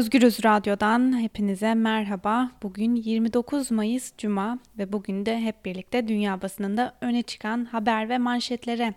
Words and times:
Özgürüz 0.00 0.44
Radyo'dan 0.44 1.20
hepinize 1.20 1.74
merhaba. 1.74 2.50
Bugün 2.62 2.94
29 2.94 3.70
Mayıs 3.70 4.12
Cuma 4.18 4.58
ve 4.78 4.92
bugün 4.92 5.26
de 5.26 5.40
hep 5.40 5.64
birlikte 5.64 6.08
dünya 6.08 6.42
basınında 6.42 6.94
öne 7.00 7.22
çıkan 7.22 7.64
haber 7.64 8.08
ve 8.08 8.18
manşetlere 8.18 8.94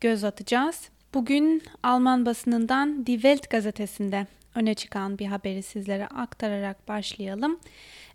göz 0.00 0.24
atacağız. 0.24 0.88
Bugün 1.14 1.62
Alman 1.82 2.26
basınından 2.26 3.06
Die 3.06 3.14
Welt 3.14 3.50
gazetesinde 3.50 4.26
öne 4.54 4.74
çıkan 4.74 5.18
bir 5.18 5.26
haberi 5.26 5.62
sizlere 5.62 6.06
aktararak 6.06 6.88
başlayalım. 6.88 7.58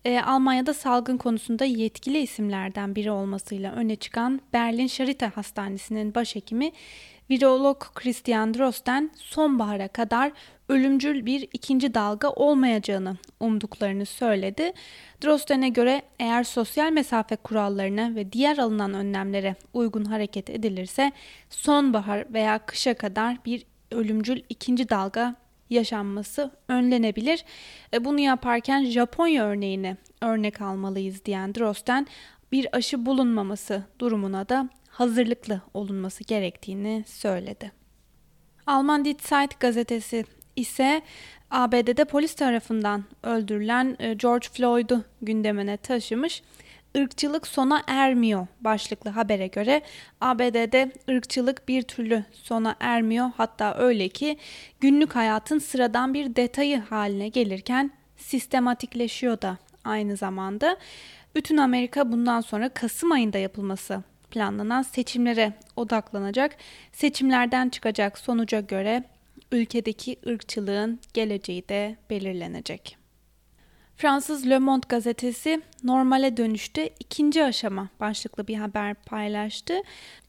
E, 0.05 0.21
Almanya'da 0.21 0.73
salgın 0.73 1.17
konusunda 1.17 1.65
yetkili 1.65 2.19
isimlerden 2.19 2.95
biri 2.95 3.11
olmasıyla 3.11 3.71
öne 3.71 3.95
çıkan 3.95 4.41
Berlin 4.53 4.87
Charité 4.87 5.31
Hastanesi'nin 5.31 6.15
başhekimi 6.15 6.71
virolog 7.29 7.81
Christian 7.95 8.53
Drosten 8.53 9.11
sonbahara 9.15 9.87
kadar 9.87 10.31
ölümcül 10.69 11.25
bir 11.25 11.47
ikinci 11.53 11.93
dalga 11.93 12.29
olmayacağını 12.29 13.17
umduklarını 13.39 14.05
söyledi. 14.05 14.73
Drosten'e 15.23 15.69
göre 15.69 16.01
eğer 16.19 16.43
sosyal 16.43 16.91
mesafe 16.91 17.35
kurallarına 17.35 18.15
ve 18.15 18.31
diğer 18.31 18.57
alınan 18.57 18.93
önlemlere 18.93 19.55
uygun 19.73 20.05
hareket 20.05 20.49
edilirse 20.49 21.11
sonbahar 21.49 22.33
veya 22.33 22.59
kışa 22.59 22.93
kadar 22.93 23.37
bir 23.45 23.65
ölümcül 23.91 24.41
ikinci 24.49 24.89
dalga 24.89 25.35
yaşanması 25.71 26.51
önlenebilir. 26.67 27.45
E, 27.93 28.05
bunu 28.05 28.19
yaparken 28.19 28.85
Japonya 28.85 29.45
örneğini 29.45 29.97
örnek 30.21 30.61
almalıyız 30.61 31.25
diyen 31.25 31.55
Drosten 31.55 32.07
bir 32.51 32.67
aşı 32.75 33.05
bulunmaması 33.05 33.83
durumuna 33.99 34.49
da 34.49 34.69
hazırlıklı 34.89 35.61
olunması 35.73 36.23
gerektiğini 36.23 37.03
söyledi. 37.07 37.71
Alman 38.67 39.05
Die 39.05 39.15
Zeit 39.19 39.59
gazetesi 39.59 40.25
ise 40.55 41.01
ABD'de 41.51 42.05
polis 42.05 42.35
tarafından 42.35 43.03
öldürülen 43.23 43.95
e, 43.99 44.13
George 44.13 44.47
Floyd'u 44.51 45.03
gündemine 45.21 45.77
taşımış. 45.77 46.43
Irkçılık 46.95 47.47
sona 47.47 47.83
ermiyor 47.87 48.47
başlıklı 48.61 49.09
habere 49.09 49.47
göre 49.47 49.81
ABD'de 50.21 50.91
ırkçılık 51.09 51.67
bir 51.67 51.81
türlü 51.81 52.23
sona 52.33 52.75
ermiyor. 52.79 53.31
Hatta 53.37 53.75
öyle 53.77 54.09
ki 54.09 54.37
günlük 54.79 55.15
hayatın 55.15 55.59
sıradan 55.59 56.13
bir 56.13 56.35
detayı 56.35 56.79
haline 56.79 57.29
gelirken 57.29 57.91
sistematikleşiyor 58.17 59.41
da 59.41 59.57
aynı 59.83 60.17
zamanda. 60.17 60.77
Bütün 61.35 61.57
Amerika 61.57 62.11
bundan 62.11 62.41
sonra 62.41 62.69
Kasım 62.69 63.11
ayında 63.11 63.37
yapılması 63.37 64.03
planlanan 64.31 64.81
seçimlere 64.81 65.53
odaklanacak. 65.75 66.55
Seçimlerden 66.93 67.69
çıkacak 67.69 68.17
sonuca 68.17 68.59
göre 68.59 69.03
ülkedeki 69.51 70.17
ırkçılığın 70.27 70.99
geleceği 71.13 71.69
de 71.69 71.97
belirlenecek. 72.09 73.00
Fransız 74.01 74.49
Le 74.49 74.59
Monde 74.59 74.85
gazetesi 74.89 75.61
normale 75.83 76.37
dönüşte 76.37 76.89
ikinci 76.99 77.43
aşama 77.43 77.89
başlıklı 77.99 78.47
bir 78.47 78.55
haber 78.55 78.93
paylaştı. 78.93 79.73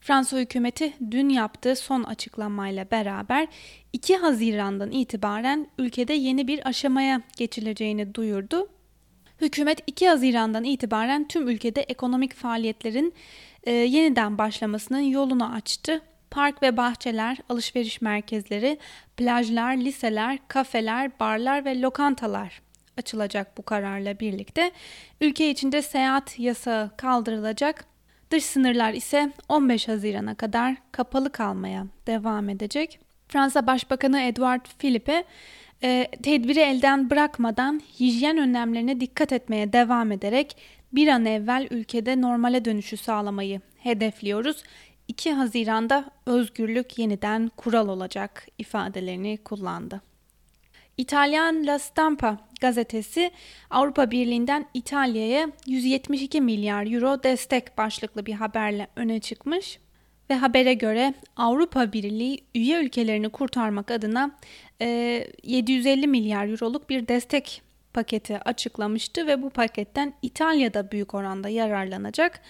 Fransa 0.00 0.38
hükümeti 0.38 0.92
dün 1.10 1.28
yaptığı 1.28 1.76
son 1.76 2.02
açıklamayla 2.02 2.90
beraber 2.90 3.48
2 3.92 4.16
Haziran'dan 4.16 4.90
itibaren 4.90 5.66
ülkede 5.78 6.12
yeni 6.12 6.48
bir 6.48 6.68
aşamaya 6.68 7.22
geçileceğini 7.36 8.14
duyurdu. 8.14 8.68
Hükümet 9.40 9.82
2 9.86 10.08
Haziran'dan 10.08 10.64
itibaren 10.64 11.28
tüm 11.28 11.48
ülkede 11.48 11.80
ekonomik 11.80 12.34
faaliyetlerin 12.34 13.14
e, 13.64 13.72
yeniden 13.72 14.38
başlamasının 14.38 15.00
yolunu 15.00 15.54
açtı. 15.54 16.02
Park 16.30 16.62
ve 16.62 16.76
bahçeler, 16.76 17.38
alışveriş 17.48 18.00
merkezleri, 18.00 18.78
plajlar, 19.16 19.76
liseler, 19.76 20.38
kafeler, 20.48 21.20
barlar 21.20 21.64
ve 21.64 21.80
lokantalar 21.80 22.62
açılacak 22.98 23.58
bu 23.58 23.62
kararla 23.62 24.20
birlikte. 24.20 24.72
Ülke 25.20 25.50
içinde 25.50 25.82
seyahat 25.82 26.38
yasağı 26.38 26.96
kaldırılacak. 26.96 27.84
Dış 28.30 28.44
sınırlar 28.44 28.92
ise 28.92 29.32
15 29.48 29.88
Haziran'a 29.88 30.34
kadar 30.34 30.76
kapalı 30.92 31.32
kalmaya 31.32 31.86
devam 32.06 32.48
edecek. 32.48 33.00
Fransa 33.28 33.66
Başbakanı 33.66 34.20
Edouard 34.20 34.66
Philippe 34.78 35.24
e, 35.82 36.08
tedbiri 36.22 36.60
elden 36.60 37.10
bırakmadan 37.10 37.82
hijyen 38.00 38.38
önlemlerine 38.38 39.00
dikkat 39.00 39.32
etmeye 39.32 39.72
devam 39.72 40.12
ederek 40.12 40.56
bir 40.92 41.08
an 41.08 41.24
evvel 41.26 41.68
ülkede 41.70 42.20
normale 42.20 42.64
dönüşü 42.64 42.96
sağlamayı 42.96 43.60
hedefliyoruz. 43.78 44.62
2 45.08 45.32
Haziran'da 45.32 46.10
özgürlük 46.26 46.98
yeniden 46.98 47.50
kural 47.56 47.88
olacak 47.88 48.46
ifadelerini 48.58 49.38
kullandı. 49.44 50.00
İtalyan 50.96 51.66
La 51.66 51.78
Stampa 51.78 52.38
gazetesi 52.62 53.30
Avrupa 53.70 54.10
Birliği'nden 54.10 54.66
İtalya'ya 54.74 55.48
172 55.66 56.40
milyar 56.40 56.86
euro 56.92 57.22
destek 57.22 57.78
başlıklı 57.78 58.26
bir 58.26 58.32
haberle 58.32 58.86
öne 58.96 59.20
çıkmış 59.20 59.78
ve 60.30 60.34
habere 60.34 60.74
göre 60.74 61.14
Avrupa 61.36 61.92
Birliği 61.92 62.44
üye 62.54 62.84
ülkelerini 62.84 63.28
kurtarmak 63.28 63.90
adına 63.90 64.30
e, 64.80 64.86
750 65.42 66.06
milyar 66.06 66.48
euroluk 66.48 66.90
bir 66.90 67.08
destek 67.08 67.62
paketi 67.94 68.38
açıklamıştı 68.38 69.26
ve 69.26 69.42
bu 69.42 69.50
paketten 69.50 70.14
İtalya 70.22 70.74
da 70.74 70.90
büyük 70.90 71.14
oranda 71.14 71.48
yararlanacak. 71.48 72.40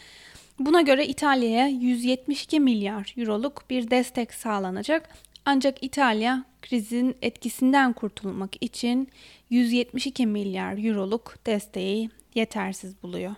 Buna 0.58 0.80
göre 0.80 1.06
İtalya'ya 1.06 1.66
172 1.66 2.60
milyar 2.60 3.14
euroluk 3.16 3.70
bir 3.70 3.90
destek 3.90 4.34
sağlanacak. 4.34 5.08
Ancak 5.44 5.82
İtalya 5.82 6.44
krizin 6.62 7.16
etkisinden 7.22 7.92
kurtulmak 7.92 8.50
için 8.60 9.08
172 9.50 10.26
milyar 10.26 10.84
euroluk 10.84 11.34
desteği 11.46 12.10
yetersiz 12.34 13.02
buluyor. 13.02 13.34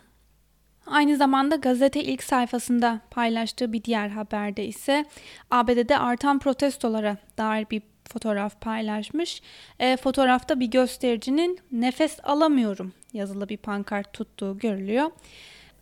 Aynı 0.85 1.17
zamanda 1.17 1.55
gazete 1.55 2.03
ilk 2.03 2.23
sayfasında 2.23 3.01
paylaştığı 3.11 3.73
bir 3.73 3.83
diğer 3.83 4.09
haberde 4.09 4.65
ise 4.65 5.05
ABD'de 5.51 5.97
artan 5.97 6.39
protestolara 6.39 7.17
dair 7.37 7.67
bir 7.71 7.81
fotoğraf 8.09 8.61
paylaşmış. 8.61 9.41
E, 9.79 9.97
fotoğrafta 9.97 10.59
bir 10.59 10.65
göstericinin 10.65 11.59
nefes 11.71 12.17
alamıyorum 12.23 12.93
yazılı 13.13 13.49
bir 13.49 13.57
pankart 13.57 14.13
tuttuğu 14.13 14.57
görülüyor. 14.57 15.11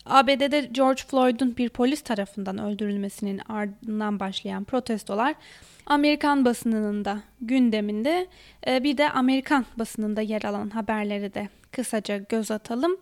ABD'de 0.06 0.70
George 0.72 1.02
Floyd'un 1.08 1.58
bir 1.58 1.70
polis 1.70 2.02
tarafından 2.02 2.58
öldürülmesinin 2.58 3.42
ardından 3.50 4.20
başlayan 4.20 4.64
protestolar 4.64 5.36
Amerikan 5.86 6.46
basınının 6.46 7.06
da 7.06 7.20
gündeminde 7.42 8.28
e, 8.68 8.84
bir 8.84 8.98
de 8.98 9.10
Amerikan 9.10 9.66
basınında 9.78 10.22
yer 10.22 10.44
alan 10.44 10.70
haberleri 10.70 11.34
de 11.34 11.50
kısaca 11.72 12.18
göz 12.18 12.52
atalım. 12.52 12.98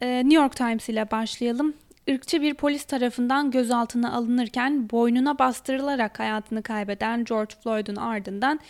E, 0.00 0.18
New 0.18 0.34
York 0.34 0.56
Times 0.56 0.88
ile 0.88 1.10
başlayalım. 1.10 1.74
Irkçı 2.06 2.42
bir 2.42 2.54
polis 2.54 2.84
tarafından 2.84 3.50
gözaltına 3.50 4.12
alınırken 4.12 4.90
boynuna 4.90 5.38
bastırılarak 5.38 6.18
hayatını 6.18 6.62
kaybeden 6.62 7.24
George 7.24 7.54
Floyd'un 7.62 7.96
ardından 7.96 8.60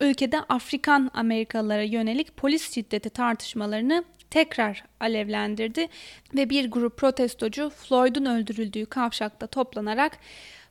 ülkede 0.00 0.40
Afrikan 0.40 1.10
Amerikalılara 1.14 1.82
yönelik 1.82 2.36
polis 2.36 2.74
şiddeti 2.74 3.10
tartışmalarını 3.10 4.04
tekrar 4.30 4.84
alevlendirdi 5.00 5.88
ve 6.34 6.50
bir 6.50 6.70
grup 6.70 6.96
protestocu 6.96 7.70
Floyd'un 7.70 8.24
öldürüldüğü 8.24 8.86
kavşakta 8.86 9.46
toplanarak 9.46 10.18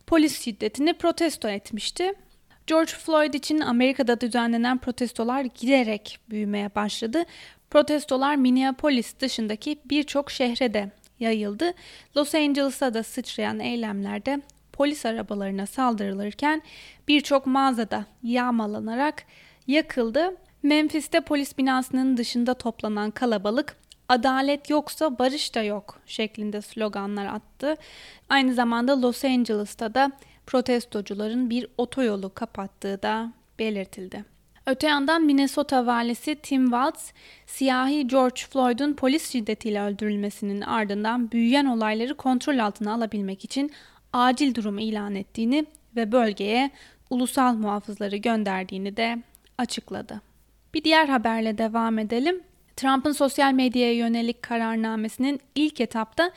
polis 0.07 0.41
şiddetini 0.43 0.93
protesto 0.93 1.49
etmişti. 1.49 2.13
George 2.67 2.91
Floyd 2.91 3.33
için 3.33 3.59
Amerika'da 3.59 4.21
düzenlenen 4.21 4.77
protestolar 4.77 5.41
giderek 5.41 6.19
büyümeye 6.29 6.75
başladı. 6.75 7.23
Protestolar 7.69 8.35
Minneapolis 8.35 9.19
dışındaki 9.19 9.79
birçok 9.85 10.31
şehre 10.31 10.73
de 10.73 10.91
yayıldı. 11.19 11.73
Los 12.17 12.35
Angeles'a 12.35 12.93
da 12.93 13.03
sıçrayan 13.03 13.59
eylemlerde 13.59 14.41
polis 14.73 15.05
arabalarına 15.05 15.65
saldırılırken 15.65 16.61
birçok 17.07 17.47
mağazada 17.47 18.05
yağmalanarak 18.23 19.23
yakıldı. 19.67 20.37
Memphis'te 20.63 21.21
polis 21.21 21.57
binasının 21.57 22.17
dışında 22.17 22.53
toplanan 22.53 23.11
kalabalık 23.11 23.75
adalet 24.13 24.69
yoksa 24.69 25.19
barış 25.19 25.55
da 25.55 25.63
yok 25.63 25.99
şeklinde 26.05 26.61
sloganlar 26.61 27.25
attı. 27.25 27.75
Aynı 28.29 28.53
zamanda 28.53 29.01
Los 29.01 29.25
Angeles'ta 29.25 29.93
da 29.93 30.11
protestocuların 30.47 31.49
bir 31.49 31.67
otoyolu 31.77 32.33
kapattığı 32.33 33.03
da 33.03 33.31
belirtildi. 33.59 34.25
Öte 34.65 34.87
yandan 34.87 35.23
Minnesota 35.23 35.85
valisi 35.85 36.35
Tim 36.35 36.63
Walz, 36.63 37.13
siyahi 37.45 38.07
George 38.07 38.41
Floyd'un 38.49 38.93
polis 38.93 39.31
şiddetiyle 39.31 39.81
öldürülmesinin 39.81 40.61
ardından 40.61 41.31
büyüyen 41.31 41.65
olayları 41.65 42.15
kontrol 42.15 42.57
altına 42.57 42.93
alabilmek 42.93 43.43
için 43.43 43.71
acil 44.13 44.55
durum 44.55 44.79
ilan 44.79 45.15
ettiğini 45.15 45.65
ve 45.95 46.11
bölgeye 46.11 46.71
ulusal 47.09 47.53
muhafızları 47.53 48.17
gönderdiğini 48.17 48.97
de 48.97 49.17
açıkladı. 49.57 50.21
Bir 50.73 50.83
diğer 50.83 51.07
haberle 51.07 51.57
devam 51.57 51.99
edelim. 51.99 52.41
Trump'ın 52.75 53.11
sosyal 53.11 53.53
medyaya 53.53 53.93
yönelik 53.93 54.41
kararnamesinin 54.41 55.39
ilk 55.55 55.81
etapta 55.81 56.31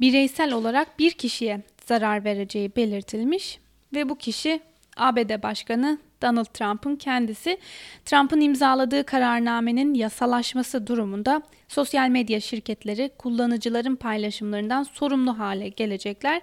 bireysel 0.00 0.52
olarak 0.52 0.98
bir 0.98 1.10
kişiye 1.10 1.62
zarar 1.86 2.24
vereceği 2.24 2.76
belirtilmiş 2.76 3.58
ve 3.94 4.08
bu 4.08 4.18
kişi 4.18 4.60
ABD 4.96 5.42
Başkanı 5.42 5.98
Donald 6.22 6.44
Trump'ın 6.44 6.96
kendisi. 6.96 7.58
Trump'ın 8.04 8.40
imzaladığı 8.40 9.04
kararnamenin 9.04 9.94
yasalaşması 9.94 10.86
durumunda 10.86 11.42
sosyal 11.68 12.08
medya 12.08 12.40
şirketleri 12.40 13.10
kullanıcıların 13.18 13.96
paylaşımlarından 13.96 14.82
sorumlu 14.82 15.38
hale 15.38 15.68
gelecekler. 15.68 16.42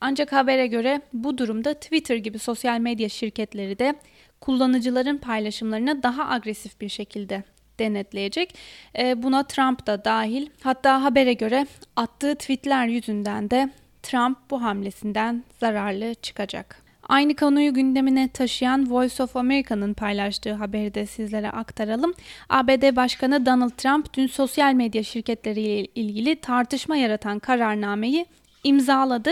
Ancak 0.00 0.32
habere 0.32 0.66
göre 0.66 1.00
bu 1.12 1.38
durumda 1.38 1.74
Twitter 1.74 2.16
gibi 2.16 2.38
sosyal 2.38 2.78
medya 2.78 3.08
şirketleri 3.08 3.78
de 3.78 3.94
kullanıcıların 4.40 5.18
paylaşımlarına 5.18 6.02
daha 6.02 6.30
agresif 6.30 6.80
bir 6.80 6.88
şekilde 6.88 7.44
denetleyecek. 7.80 8.54
E, 8.98 9.22
buna 9.22 9.42
Trump 9.42 9.86
da 9.86 10.04
dahil. 10.04 10.46
Hatta 10.62 11.02
habere 11.02 11.32
göre 11.32 11.66
attığı 11.96 12.34
tweetler 12.34 12.86
yüzünden 12.86 13.50
de 13.50 13.70
Trump 14.02 14.38
bu 14.50 14.62
hamlesinden 14.62 15.44
zararlı 15.60 16.14
çıkacak. 16.14 16.90
Aynı 17.10 17.36
konuyu 17.36 17.74
gündemine 17.74 18.28
taşıyan 18.28 18.90
Voice 18.90 19.22
of 19.22 19.36
America'nın 19.36 19.94
paylaştığı 19.94 20.52
haberi 20.52 20.94
de 20.94 21.06
sizlere 21.06 21.50
aktaralım. 21.50 22.14
ABD 22.48 22.96
Başkanı 22.96 23.46
Donald 23.46 23.70
Trump 23.70 24.14
dün 24.14 24.26
sosyal 24.26 24.74
medya 24.74 25.02
şirketleriyle 25.02 25.86
ilgili 25.94 26.36
tartışma 26.36 26.96
yaratan 26.96 27.38
kararnameyi 27.38 28.26
imzaladı. 28.64 29.30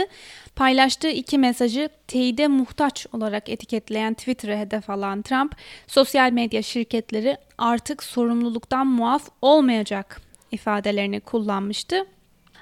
Paylaştığı 0.56 1.08
iki 1.08 1.38
mesajı 1.38 1.88
teyide 2.06 2.48
muhtaç 2.48 3.06
olarak 3.12 3.48
etiketleyen 3.48 4.14
Twitter'ı 4.14 4.56
hedef 4.56 4.90
alan 4.90 5.22
Trump, 5.22 5.56
sosyal 5.86 6.32
medya 6.32 6.62
şirketleri 6.62 7.36
artık 7.58 8.02
sorumluluktan 8.02 8.86
muaf 8.86 9.28
olmayacak 9.42 10.20
ifadelerini 10.52 11.20
kullanmıştı. 11.20 12.06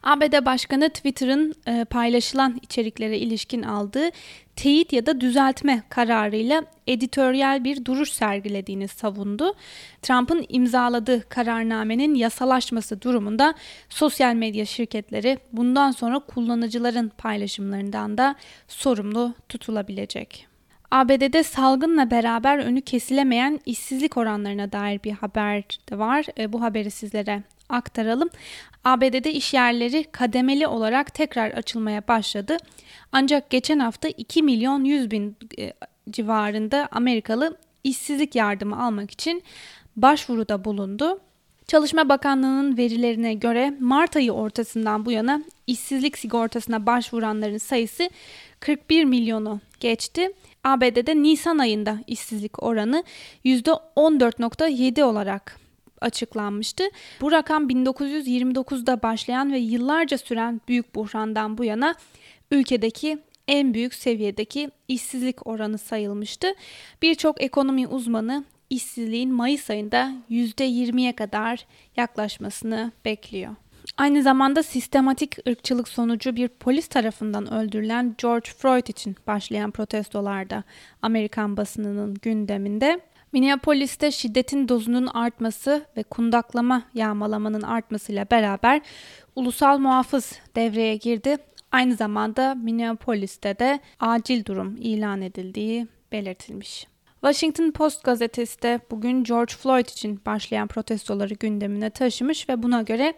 ABD 0.02 0.46
Başkanı 0.46 0.88
Twitter'ın 0.88 1.54
e, 1.66 1.84
paylaşılan 1.84 2.58
içeriklere 2.62 3.19
ilişkin 3.19 3.62
aldığı 3.62 4.10
teyit 4.56 4.93
ya 4.93 5.06
da 5.06 5.20
düzeltme 5.20 5.82
kararıyla 5.88 6.64
editoryal 6.87 7.64
bir 7.64 7.84
duruş 7.84 8.12
sergilediğini 8.12 8.88
savundu. 8.88 9.54
Trump'ın 10.02 10.46
imzaladığı 10.48 11.28
kararnamenin 11.28 12.14
yasalaşması 12.14 13.02
durumunda 13.02 13.54
sosyal 13.88 14.34
medya 14.34 14.64
şirketleri 14.64 15.38
bundan 15.52 15.90
sonra 15.90 16.19
kullanıcıların 16.19 17.08
paylaşımlarından 17.19 18.19
da 18.19 18.34
sorumlu 18.69 19.34
tutulabilecek. 19.49 20.46
ABD'de 20.90 21.42
salgınla 21.42 22.10
beraber 22.10 22.58
önü 22.58 22.81
kesilemeyen 22.81 23.60
işsizlik 23.66 24.16
oranlarına 24.16 24.72
dair 24.72 25.00
bir 25.04 25.12
haber 25.12 25.62
de 25.90 25.99
var. 25.99 26.26
E, 26.38 26.52
bu 26.52 26.62
haberi 26.62 26.90
sizlere 26.90 27.42
aktaralım. 27.69 28.28
ABD'de 28.86 29.32
iş 29.32 29.54
yerleri 29.54 30.04
kademeli 30.04 30.66
olarak 30.66 31.14
tekrar 31.14 31.50
açılmaya 31.50 32.08
başladı. 32.08 32.56
Ancak 33.12 33.50
geçen 33.50 33.78
hafta 33.78 34.08
2 34.08 34.42
milyon 34.42 34.84
100 34.84 35.10
bin 35.10 35.36
e, 35.58 35.72
civarında 36.10 36.88
Amerikalı 36.90 37.56
işsizlik 37.84 38.34
yardımı 38.34 38.84
almak 38.84 39.10
için 39.10 39.42
başvuruda 39.96 40.64
bulundu. 40.64 41.20
Çalışma 41.66 42.08
Bakanlığı'nın 42.08 42.76
verilerine 42.76 43.34
göre 43.34 43.74
Mart 43.80 44.16
ayı 44.16 44.32
ortasından 44.32 45.06
bu 45.06 45.12
yana 45.12 45.42
işsizlik 45.66 46.18
sigortasına 46.18 46.86
başvuranların 46.86 47.58
sayısı 47.58 48.10
41 48.60 49.04
milyonu 49.04 49.60
geçti. 49.80 50.32
ABD'de 50.64 51.22
Nisan 51.22 51.58
ayında 51.58 51.98
işsizlik 52.06 52.62
oranı 52.62 53.04
%14.7 53.44 55.02
olarak 55.02 55.65
açıklanmıştı. 56.00 56.84
Bu 57.20 57.32
rakam 57.32 57.69
1929'da 57.69 59.02
başlayan 59.02 59.52
ve 59.52 59.58
yıllarca 59.58 60.19
süren 60.19 60.60
büyük 60.69 60.94
buhrandan 60.94 61.58
bu 61.58 61.64
yana 61.64 61.94
ülkedeki 62.50 63.19
en 63.48 63.75
büyük 63.75 63.94
seviyedeki 63.94 64.70
işsizlik 64.88 65.46
oranı 65.46 65.78
sayılmıştı. 65.78 66.54
Birçok 67.02 67.43
ekonomi 67.43 67.88
uzmanı 67.88 68.44
işsizliğin 68.70 69.32
Mayıs 69.32 69.70
ayında 69.70 70.12
%20'ye 70.31 71.16
kadar 71.16 71.66
yaklaşmasını 71.96 72.92
bekliyor. 73.04 73.54
Aynı 73.96 74.22
zamanda 74.22 74.62
sistematik 74.62 75.49
ırkçılık 75.49 75.88
sonucu 75.88 76.37
bir 76.37 76.49
polis 76.49 76.88
tarafından 76.88 77.52
öldürülen 77.52 78.14
George 78.19 78.50
Floyd 78.50 78.87
için 78.87 79.16
başlayan 79.26 79.70
protestolarda 79.70 80.62
Amerikan 81.02 81.56
basınının 81.56 82.14
gündeminde. 82.22 83.00
Minneapolis'te 83.32 84.11
şiddetin 84.11 84.69
dozunun 84.69 85.06
artması 85.06 85.87
ve 85.96 86.02
kundaklama 86.02 86.82
yağmalamanın 86.94 87.62
artmasıyla 87.62 88.26
beraber 88.31 88.81
ulusal 89.37 89.78
muhafız 89.78 90.38
devreye 90.56 90.96
girdi. 90.96 91.37
Aynı 91.73 91.94
zamanda 91.94 92.55
Minneapolis'te 92.55 93.58
de 93.58 93.81
acil 94.00 94.44
durum 94.44 94.76
ilan 94.76 95.23
edildiği 95.23 95.87
belirtilmiş. 96.12 96.87
Washington 97.20 97.70
Post 97.70 98.05
gazetesi 98.05 98.62
de 98.62 98.81
bugün 98.90 99.25
George 99.25 99.55
Floyd 99.55 99.87
için 99.87 100.20
başlayan 100.26 100.69
protestoları 100.69 101.34
gündemine 101.34 101.90
taşımış 101.90 102.49
ve 102.49 102.62
buna 102.62 102.82
göre 102.82 103.14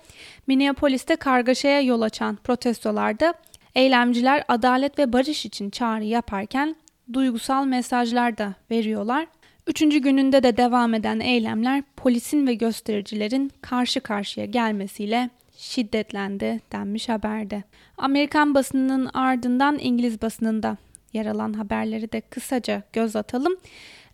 Minneapolis'te 0.46 1.16
kargaşaya 1.16 1.80
yol 1.80 2.00
açan 2.00 2.36
protestolarda 2.36 3.34
eylemciler 3.74 4.44
adalet 4.48 4.98
ve 4.98 5.12
barış 5.12 5.46
için 5.46 5.70
çağrı 5.70 6.04
yaparken 6.04 6.76
duygusal 7.12 7.64
mesajlar 7.64 8.38
da 8.38 8.54
veriyorlar. 8.70 9.26
Üçüncü 9.68 9.98
gününde 9.98 10.42
de 10.42 10.56
devam 10.56 10.94
eden 10.94 11.20
eylemler 11.20 11.82
polisin 11.96 12.46
ve 12.46 12.54
göstericilerin 12.54 13.52
karşı 13.60 14.00
karşıya 14.00 14.46
gelmesiyle 14.46 15.30
şiddetlendi 15.56 16.60
denmiş 16.72 17.08
haberde. 17.08 17.62
Amerikan 17.98 18.54
basınının 18.54 19.10
ardından 19.14 19.78
İngiliz 19.80 20.22
basınında 20.22 20.76
yer 21.12 21.26
alan 21.26 21.52
haberleri 21.52 22.12
de 22.12 22.20
kısaca 22.20 22.82
göz 22.92 23.16
atalım. 23.16 23.56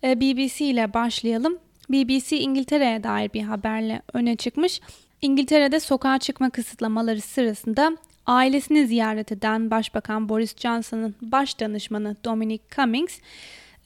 Ee, 0.05 0.21
BBC 0.21 0.65
ile 0.65 0.95
başlayalım. 0.95 1.59
BBC 1.89 2.39
İngiltere'ye 2.39 3.05
dair 3.05 3.33
bir 3.33 3.43
haberle 3.43 4.03
öne 4.13 4.37
çıkmış. 4.37 4.81
İngiltere'de 5.23 5.81
sokağa 5.81 6.19
çıkma 6.19 6.51
kısıtlamaları 6.51 7.21
sırasında 7.21 7.97
ailesini 8.27 8.87
ziyaret 8.87 9.33
eden 9.33 9.71
Başbakan 9.71 10.29
Boris 10.29 10.57
Johnson'ın 10.57 11.15
baş 11.23 11.61
danışmanı 11.61 12.17
Dominic 12.25 12.65
Cummings 12.77 13.19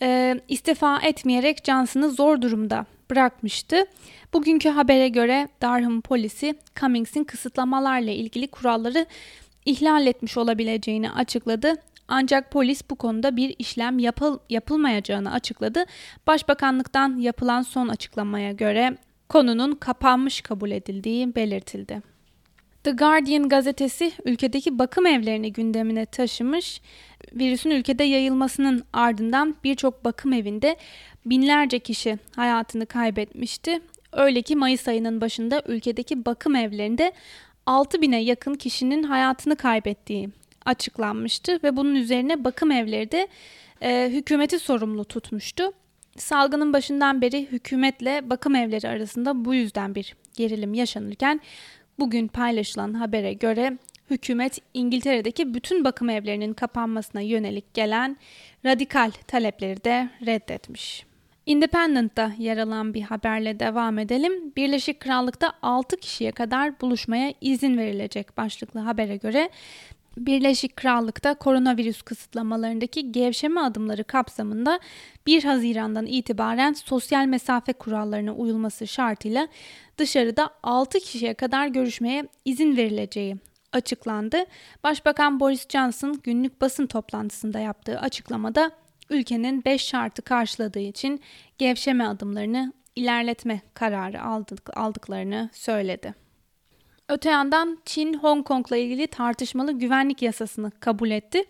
e, 0.03 0.41
istifa 0.49 1.01
etmeyerek 1.03 1.65
Johnson'ı 1.65 2.11
zor 2.11 2.41
durumda 2.41 2.87
bırakmıştı. 3.11 3.85
Bugünkü 4.33 4.69
habere 4.69 5.09
göre 5.09 5.49
Durham 5.63 6.01
polisi 6.01 6.55
Cummings'in 6.81 7.25
kısıtlamalarla 7.25 8.11
ilgili 8.11 8.47
kuralları 8.49 9.07
ihlal 9.67 10.07
etmiş 10.07 10.37
olabileceğini 10.37 11.11
açıkladı. 11.11 11.75
Ancak 12.09 12.51
polis 12.51 12.91
bu 12.91 12.97
konuda 12.97 13.37
bir 13.37 13.55
işlem 13.59 13.99
yapıl 13.99 14.39
yapılmayacağını 14.51 15.33
açıkladı. 15.33 15.85
Başbakanlıktan 16.27 17.19
yapılan 17.19 17.63
son 17.63 17.89
açıklamaya 17.89 18.53
göre 18.53 18.97
konunun 19.29 19.73
kapanmış 19.73 20.41
kabul 20.41 20.71
edildiği 20.71 21.35
belirtildi. 21.35 22.03
The 22.85 22.91
Guardian 22.91 23.49
gazetesi 23.49 24.13
ülkedeki 24.25 24.79
bakım 24.79 25.07
evlerini 25.07 25.53
gündemine 25.53 26.07
taşımış. 26.07 26.81
Virüsün 27.33 27.71
ülkede 27.71 28.05
yayılmasının 28.05 28.85
ardından 28.93 29.57
birçok 29.65 30.05
bakım 30.05 30.33
evinde 30.33 30.77
binlerce 31.27 31.79
kişi 31.79 32.19
hayatını 32.37 32.87
kaybetmişti. 32.87 33.81
Öyle 34.13 34.43
ki 34.43 34.57
Mayıs 34.57 34.89
ayının 34.89 35.21
başında 35.21 35.63
ülkedeki 35.67 36.25
bakım 36.25 36.57
evlerinde 36.57 37.13
6 37.67 38.03
bine 38.03 38.23
yakın 38.23 38.55
kişinin 38.55 39.03
hayatını 39.03 39.57
kaybettiği 39.57 40.29
açıklanmıştı 40.65 41.61
ve 41.65 41.77
bunun 41.77 41.95
üzerine 41.95 42.45
bakım 42.45 42.71
evleri 42.71 43.13
de 43.13 43.29
e, 43.83 44.09
hükümeti 44.13 44.59
sorumlu 44.59 45.05
tutmuştu. 45.05 45.73
Salgının 46.17 46.73
başından 46.73 47.23
beri 47.23 47.47
hükümetle 47.53 48.31
bakım 48.31 48.55
evleri 48.55 48.89
arasında 48.89 49.45
bu 49.45 49.55
yüzden 49.55 49.95
bir 49.95 50.15
gerilim 50.37 50.75
yaşanırken 50.75 51.41
bugün 51.99 52.29
paylaşılan 52.29 52.95
habere 52.95 53.33
göre 53.33 53.79
hükümet 54.11 54.59
İngiltere'deki 54.75 55.55
bütün 55.55 55.85
bakım 55.85 56.11
evlerinin 56.11 56.53
kapanmasına 56.53 57.21
yönelik 57.21 57.75
gelen 57.75 58.17
radikal 58.65 59.11
talepleri 59.11 59.85
de 59.85 60.11
reddetmiş. 60.27 61.09
Independent'ta 61.47 62.33
yer 62.39 62.59
alan 62.59 62.95
bir 62.95 63.03
haberle 63.03 63.61
devam 63.61 63.99
edelim. 63.99 64.53
Birleşik 64.57 65.01
Krallık'ta 65.01 65.53
6 65.63 65.97
kişiye 65.97 66.33
kadar 66.33 66.81
buluşmaya 66.81 67.35
izin 67.41 67.79
verilecek 67.79 68.37
başlıklı 68.37 68.81
habere 68.81 69.17
göre 69.17 69.51
Birleşik 70.27 70.77
Krallık'ta 70.77 71.35
koronavirüs 71.35 72.03
kısıtlamalarındaki 72.03 73.13
gevşeme 73.13 73.61
adımları 73.61 74.05
kapsamında 74.05 74.81
1 75.27 75.45
Haziran'dan 75.45 76.07
itibaren 76.07 76.73
sosyal 76.73 77.27
mesafe 77.27 77.73
kurallarına 77.73 78.33
uyulması 78.33 78.87
şartıyla 78.87 79.49
dışarıda 79.99 80.51
6 80.63 80.99
kişiye 80.99 81.35
kadar 81.35 81.67
görüşmeye 81.67 82.29
izin 82.45 82.77
verileceği 82.77 83.37
açıklandı. 83.73 84.45
Başbakan 84.85 85.41
Boris 85.41 85.69
Johnson 85.69 86.21
günlük 86.23 86.61
basın 86.61 86.87
toplantısında 86.87 87.59
yaptığı 87.59 88.01
açıklamada 88.01 88.71
ülkenin 89.11 89.65
5 89.65 89.83
şartı 89.83 90.23
karşıladığı 90.23 90.79
için 90.79 91.21
gevşeme 91.59 92.05
adımlarını 92.05 92.73
ilerletme 92.97 93.61
kararı 93.75 94.23
aldık, 94.23 94.79
aldıklarını 94.79 95.51
söyledi. 95.53 96.28
Öte 97.09 97.31
yandan 97.31 97.79
Çin 97.85 98.15
Hong 98.15 98.47
Kong'la 98.47 98.77
ilgili 98.77 99.07
tartışmalı 99.07 99.73
güvenlik 99.73 100.23
yasasını 100.23 100.71
kabul 100.71 101.11
etti. 101.11 101.45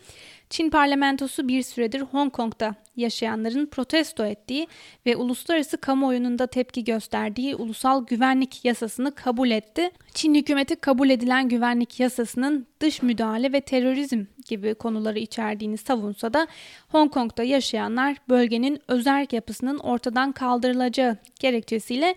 Çin 0.50 0.70
parlamentosu 0.70 1.48
bir 1.48 1.62
süredir 1.62 2.00
Hong 2.00 2.32
Kong'da 2.32 2.74
yaşayanların 2.96 3.66
protesto 3.66 4.24
ettiği 4.24 4.68
ve 5.06 5.16
uluslararası 5.16 5.76
kamuoyunun 5.76 6.38
da 6.38 6.46
tepki 6.46 6.84
gösterdiği 6.84 7.56
ulusal 7.56 8.06
güvenlik 8.06 8.64
yasasını 8.64 9.14
kabul 9.14 9.50
etti. 9.50 9.90
Çin 10.14 10.34
hükümeti 10.34 10.76
kabul 10.76 11.10
edilen 11.10 11.48
güvenlik 11.48 12.00
yasasının 12.00 12.66
dış 12.80 13.02
müdahale 13.02 13.52
ve 13.52 13.60
terörizm 13.60 14.24
gibi 14.48 14.74
konuları 14.74 15.18
içerdiğini 15.18 15.76
savunsa 15.76 16.34
da 16.34 16.46
Hong 16.88 17.12
Kong'da 17.12 17.42
yaşayanlar 17.42 18.16
bölgenin 18.28 18.78
özerk 18.88 19.32
yapısının 19.32 19.78
ortadan 19.78 20.32
kaldırılacağı 20.32 21.16
gerekçesiyle 21.40 22.14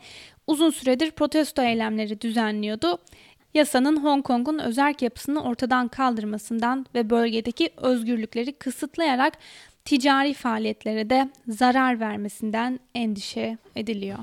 uzun 0.47 0.69
süredir 0.69 1.11
protesto 1.11 1.61
eylemleri 1.61 2.21
düzenliyordu. 2.21 2.97
Yasanın 3.53 4.03
Hong 4.03 4.25
Kong'un 4.25 4.59
özerk 4.59 5.01
yapısını 5.01 5.43
ortadan 5.43 5.87
kaldırmasından 5.87 6.85
ve 6.95 7.09
bölgedeki 7.09 7.69
özgürlükleri 7.77 8.53
kısıtlayarak 8.53 9.37
ticari 9.85 10.33
faaliyetlere 10.33 11.09
de 11.09 11.29
zarar 11.47 11.99
vermesinden 11.99 12.79
endişe 12.95 13.57
ediliyor. 13.75 14.19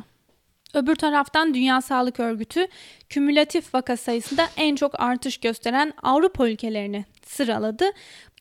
Öbür 0.74 0.94
taraftan 0.94 1.54
Dünya 1.54 1.80
Sağlık 1.80 2.20
Örgütü 2.20 2.66
kümülatif 3.08 3.74
vaka 3.74 3.96
sayısında 3.96 4.48
en 4.56 4.76
çok 4.76 5.00
artış 5.00 5.38
gösteren 5.38 5.92
Avrupa 6.02 6.48
ülkelerini 6.48 7.04
sıraladı. 7.26 7.84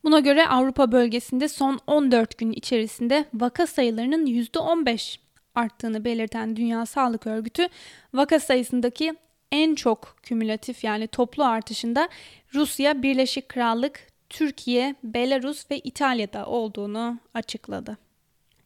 Buna 0.04 0.20
göre 0.20 0.48
Avrupa 0.48 0.92
bölgesinde 0.92 1.48
son 1.48 1.80
14 1.88 2.38
gün 2.38 2.52
içerisinde 2.52 3.26
vaka 3.34 3.68
sayılarının 3.68 4.26
%15 4.26 5.18
arttığını 5.56 6.06
belirten 6.06 6.56
Dünya 6.56 6.86
Sağlık 6.86 7.28
Örgütü 7.28 7.68
vaka 8.14 8.40
sayısındaki 8.40 9.16
en 9.52 9.76
çok 9.76 10.16
kümülatif 10.24 10.84
yani 10.84 11.08
toplu 11.08 11.44
artışında 11.44 12.10
Rusya, 12.54 13.04
Birleşik 13.04 13.50
Krallık, 13.50 14.08
Türkiye, 14.30 14.96
Belarus 15.04 15.72
ve 15.72 15.80
İtalya'da 15.80 16.46
olduğunu 16.46 17.18
açıkladı. 17.34 17.98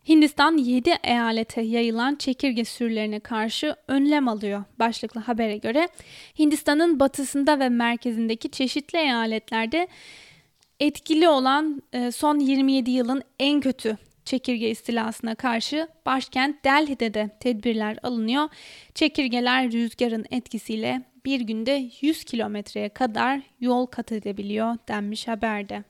Hindistan 0.10 0.58
7 0.58 0.90
eyalete 1.04 1.62
yayılan 1.62 2.16
çekirge 2.16 2.66
sürülerine 2.66 3.20
karşı 3.20 3.76
önlem 3.88 4.28
alıyor 4.28 4.64
başlıklı 4.80 5.22
habere 5.22 5.58
göre. 5.58 5.88
Hindistan'ın 6.40 7.00
batısında 7.00 7.60
ve 7.60 7.70
merkezindeki 7.70 8.52
çeşitli 8.52 9.00
eyaletlerde 9.00 9.88
etkili 10.80 11.30
olan 11.30 11.82
e, 11.94 12.12
son 12.12 12.40
27 12.40 12.92
yılın 12.92 13.24
en 13.40 13.60
kötü 13.62 13.98
çekirge 14.32 14.70
istilasına 14.70 15.36
karşı 15.36 15.88
başkent 16.06 16.66
Delhi'de 16.66 17.14
de 17.14 17.30
tedbirler 17.40 17.98
alınıyor. 18.04 18.50
Çekirgeler 18.96 19.72
rüzgarın 19.72 20.26
etkisiyle 20.32 21.02
bir 21.26 21.40
günde 21.40 21.90
100 22.02 22.24
kilometreye 22.24 22.90
kadar 22.90 23.42
yol 23.60 23.86
kat 23.86 24.12
edebiliyor 24.12 24.78
denmiş 24.88 25.28
haberde. 25.28 25.84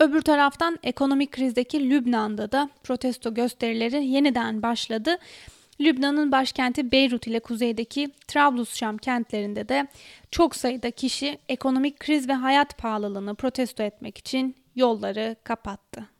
Öbür 0.00 0.20
taraftan 0.20 0.78
ekonomik 0.82 1.32
krizdeki 1.32 1.90
Lübnan'da 1.90 2.52
da 2.52 2.68
protesto 2.82 3.34
gösterileri 3.34 4.06
yeniden 4.06 4.62
başladı. 4.62 5.18
Lübnan'ın 5.80 6.32
başkenti 6.32 6.92
Beyrut 6.92 7.26
ile 7.26 7.40
kuzeydeki 7.40 8.10
Trablusşam 8.26 8.98
kentlerinde 8.98 9.68
de 9.68 9.86
çok 10.30 10.56
sayıda 10.56 10.90
kişi 10.90 11.38
ekonomik 11.48 12.00
kriz 12.00 12.28
ve 12.28 12.32
hayat 12.32 12.78
pahalılığını 12.78 13.34
protesto 13.34 13.82
etmek 13.82 14.18
için 14.18 14.56
yolları 14.76 15.36
kapattı. 15.44 16.17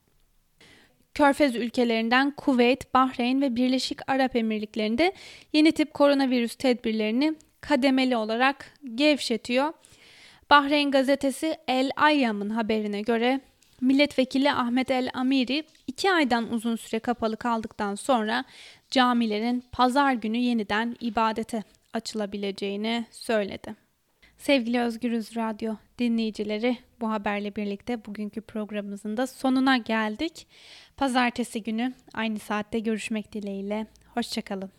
Körfez 1.18 1.54
ülkelerinden 1.56 2.30
Kuveyt, 2.30 2.94
Bahreyn 2.94 3.40
ve 3.40 3.56
Birleşik 3.56 4.10
Arap 4.10 4.36
Emirlikleri'nde 4.36 5.12
yeni 5.52 5.72
tip 5.72 5.94
koronavirüs 5.94 6.54
tedbirlerini 6.54 7.34
kademeli 7.60 8.16
olarak 8.16 8.72
gevşetiyor. 8.94 9.72
Bahreyn 10.50 10.90
gazetesi 10.90 11.56
El 11.68 11.90
Ayyam'ın 11.96 12.50
haberine 12.50 13.00
göre 13.00 13.40
Milletvekili 13.80 14.52
Ahmet 14.52 14.90
El 14.90 15.10
Amiri 15.14 15.64
iki 15.86 16.12
aydan 16.12 16.52
uzun 16.52 16.76
süre 16.76 17.00
kapalı 17.00 17.36
kaldıktan 17.36 17.94
sonra 17.94 18.44
camilerin 18.90 19.64
pazar 19.72 20.12
günü 20.12 20.38
yeniden 20.38 20.96
ibadete 21.00 21.62
açılabileceğini 21.92 23.06
söyledi. 23.10 23.88
Sevgili 24.38 24.80
Özgürüz 24.80 25.36
Radyo 25.36 25.74
dinleyicileri 25.98 26.78
bu 27.00 27.10
haberle 27.10 27.56
birlikte 27.56 28.04
bugünkü 28.04 28.40
programımızın 28.40 29.16
da 29.16 29.26
sonuna 29.26 29.76
geldik. 29.76 30.46
Pazartesi 30.98 31.62
günü 31.62 31.94
aynı 32.14 32.38
saatte 32.38 32.78
görüşmek 32.78 33.32
dileğiyle. 33.32 33.86
Hoşçakalın. 34.14 34.70